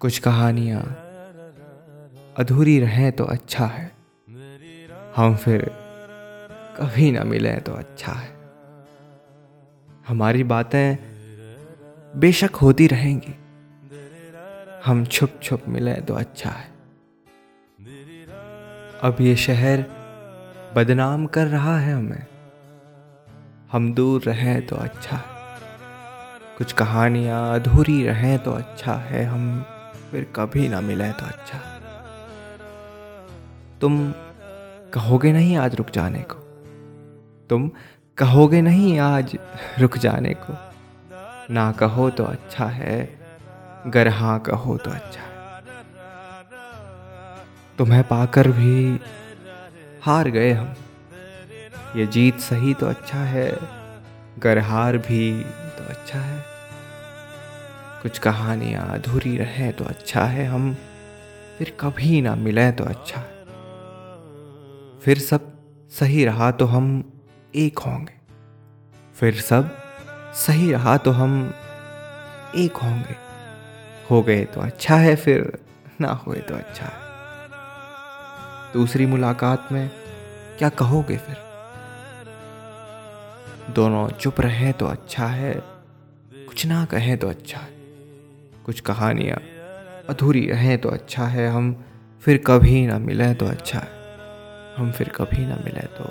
कुछ 0.00 0.18
कहानियाँ 0.18 0.80
अधूरी 2.36 2.80
रहें 2.80 3.12
तो 3.12 3.24
अच्छा 3.24 3.66
है। 3.66 3.92
हम 5.16 5.36
फिर 5.36 5.70
कभी 6.80 7.12
ना 7.12 7.24
मिलें 7.24 7.60
तो 7.60 7.72
अच्छा 7.72 8.12
है। 8.12 8.36
हमारी 10.08 10.44
बातें 10.44 10.98
बेशक 12.20 12.50
होती 12.56 12.86
रहेंगी। 12.86 13.34
हम 14.84 15.04
छुप 15.04 15.40
छुप 15.42 15.62
मिलें 15.68 16.06
तो 16.06 16.14
अच्छा 16.14 16.50
है। 16.50 16.70
अब 19.02 19.16
ये 19.20 19.36
शहर 19.36 19.84
बदनाम 20.76 21.26
कर 21.26 21.46
रहा 21.46 21.78
है 21.78 21.94
हमें। 21.94 22.26
हम 23.72 23.94
दूर 23.94 24.22
रहें 24.22 24.66
तो 24.66 24.76
अच्छा 24.76 25.16
है। 25.16 25.24
कुछ 26.58 26.72
कहानियाँ 26.72 27.54
अधूरी 27.54 28.06
रहें 28.06 28.38
तो 28.38 28.52
अच्छा 28.52 28.94
है। 28.94 29.24
हम 29.24 29.64
फिर 30.10 30.26
कभी 30.36 30.68
ना 30.68 30.80
मिले 30.80 31.12
तो 31.12 31.26
अच्छा। 31.26 31.58
तुम 33.80 34.12
कहोगे 34.92 35.32
नहीं 35.32 35.56
आज 35.56 35.74
रुक 35.74 35.90
जाने 35.90 36.18
को? 36.18 36.34
तुम 37.50 37.70
कहोगे 38.18 38.62
नहीं 38.62 38.98
आज 38.98 39.36
रुक 39.78 39.98
जाने 39.98 40.34
को? 40.34 40.56
ना 41.54 41.72
कहो 41.72 42.10
तो 42.10 42.24
अच्छा 42.24 42.64
है, 42.64 42.96
गर 43.86 44.08
हाँ 44.08 44.38
कहो 44.40 44.76
तो 44.76 44.90
अच्छा 44.90 45.20
है। 45.20 45.36
तुम्हें 47.78 48.02
पाकर 48.04 48.48
भी 48.48 49.00
हार 50.02 50.28
गए 50.28 50.52
हम। 50.52 50.74
ये 51.96 52.06
जीत 52.06 52.38
सही 52.38 52.74
तो 52.74 52.86
अच्छा 52.86 53.18
है, 53.18 53.58
गर 54.38 54.58
हार 54.58 54.98
भी 54.98 55.44
कुछ 58.08 58.18
कहानियाँ 58.18 58.88
अधूरी 58.94 59.36
रहे 59.36 59.72
तो 59.72 59.84
अच्छा 59.84 60.24
है, 60.24 60.46
हम 60.46 60.76
फिर 61.58 61.76
कभी 61.80 62.20
ना 62.20 62.34
मिले 62.34 62.72
तो 62.72 62.84
अच्छा 62.84 63.20
है। 63.20 63.44
फिर 65.00 65.18
सब 65.18 65.52
सही 65.90 66.24
रहा 66.24 66.50
तो 66.50 66.66
हम 66.66 67.12
एक 67.54 67.78
होंगे। 67.78 68.14
फिर 69.14 69.40
सब 69.40 69.78
सही 70.34 70.72
रहा 70.72 70.96
तो 70.96 71.10
हम 71.10 71.54
एक 72.56 72.76
होंगे। 72.76 73.16
हो 74.10 74.22
गए 74.22 74.44
तो 74.44 74.60
अच्छा 74.60 74.96
है, 74.96 75.16
फिर 75.16 75.58
ना 76.00 76.12
हुए 76.12 76.38
तो 76.38 76.54
अच्छा 76.54 76.84
है। 76.84 77.00
दूसरी 78.72 79.06
मुलाकात 79.06 79.68
में 79.72 79.90
क्या 80.58 80.68
कहोगे 80.68 81.16
फिर? 81.16 81.36
दोनों 83.70 84.08
चुप 84.08 84.40
रहे 84.40 84.72
तो 84.72 84.86
अच्छा 84.86 85.26
है, 85.26 85.54
कुछ 86.34 86.66
ना 86.66 86.84
कहें 86.84 87.18
तो 87.18 87.28
अच्छा 87.28 87.58
है। 87.58 87.77
कुछ 88.68 88.80
कहानियाँ। 88.80 89.36
अधूरी 90.08 90.46
रहें 90.46 90.78
तो 90.78 90.88
अच्छा 90.88 91.24
है, 91.24 91.48
हम 91.48 91.84
फिर 92.20 92.44
कभी 92.46 92.86
ना 92.86 92.98
मिलें 92.98 93.34
तो 93.34 93.46
अच्छा 93.46 93.78
है। 93.78 93.88
हम 94.76 94.92
फिर 94.92 95.08
कभी 95.08 95.46
ना 95.46 95.54
मिलें 95.54 95.86
तो 95.86 96.04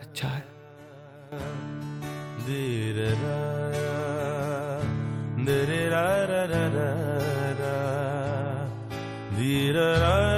अच्छा 0.00 0.28
है। 0.28 0.44
धीर 9.36 9.74
रा। 9.76 10.29